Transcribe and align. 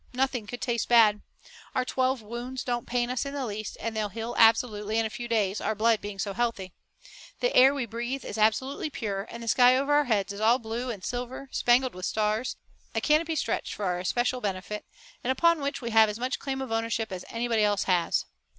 Nothing 0.13 0.47
could 0.47 0.61
taste 0.61 0.89
bad. 0.89 1.21
Our 1.75 1.85
twelve 1.85 2.23
wounds 2.23 2.63
don't 2.63 2.87
pain 2.87 3.11
us 3.11 3.23
in 3.23 3.35
the 3.35 3.45
least, 3.45 3.77
and 3.79 3.95
they'll 3.95 4.09
heal 4.09 4.33
absolutely 4.35 4.97
in 4.97 5.05
a 5.05 5.11
few 5.11 5.27
days, 5.27 5.61
our 5.61 5.75
blood 5.75 6.01
being 6.01 6.17
so 6.17 6.33
healthy. 6.33 6.73
The 7.39 7.55
air 7.55 7.71
we 7.71 7.85
breathe 7.85 8.25
is 8.25 8.35
absolutely 8.35 8.89
pure 8.89 9.27
and 9.29 9.43
the 9.43 9.47
sky 9.47 9.77
over 9.77 9.93
our 9.93 10.05
heads 10.05 10.33
is 10.33 10.41
all 10.41 10.57
blue 10.57 10.89
and 10.89 11.03
silver, 11.05 11.49
spangled 11.51 11.93
with 11.93 12.07
stars, 12.07 12.55
a 12.95 12.99
canopy 12.99 13.35
stretched 13.35 13.75
for 13.75 13.85
our 13.85 13.99
especial 13.99 14.41
benefit, 14.41 14.85
and 15.23 15.29
upon 15.29 15.61
which 15.61 15.83
we 15.83 15.91
have 15.91 16.09
as 16.09 16.17
much 16.17 16.39
claim 16.39 16.63
of 16.63 16.71
ownership 16.71 17.11
as 17.11 17.23
anybody 17.29 17.61
else 17.63 17.83
has. 17.83 18.25